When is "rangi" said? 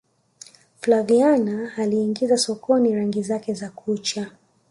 2.95-3.23